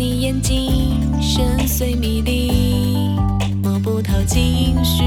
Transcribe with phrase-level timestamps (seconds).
[0.00, 3.18] 你眼睛深邃迷离
[3.62, 5.02] 摸不透情绪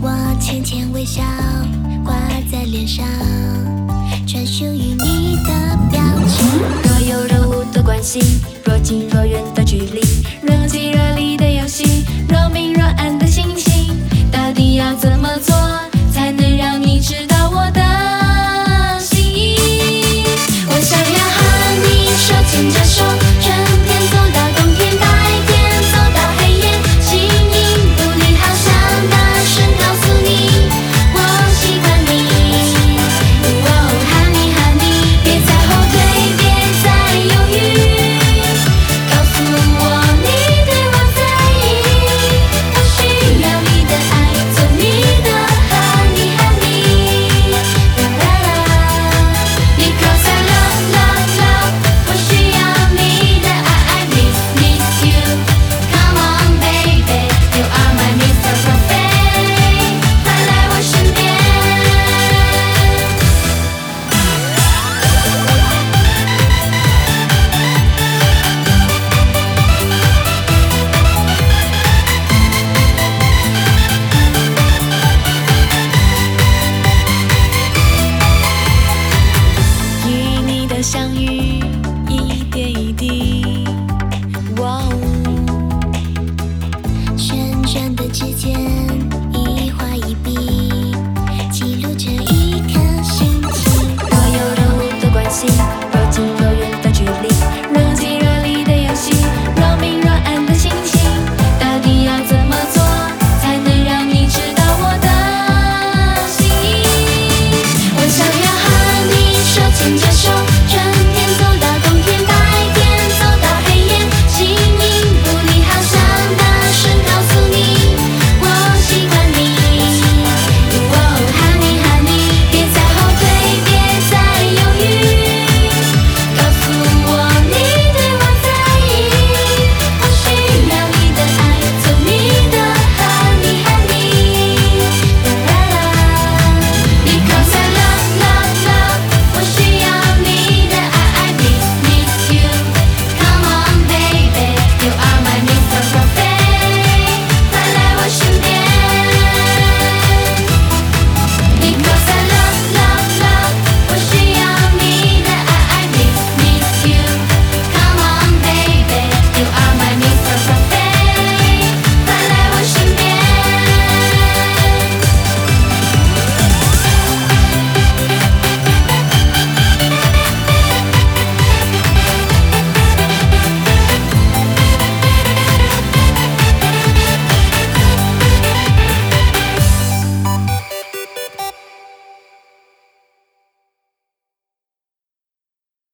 [0.00, 1.22] 我浅浅微笑
[2.02, 2.14] 挂
[2.50, 3.04] 在脸上。
[4.26, 6.46] 专属于你的表情
[6.84, 10.00] 若有若无的关系若近若远的距离
[10.40, 13.94] 若即若离的游戏若明若暗的心情
[14.32, 15.54] 到底要怎么做？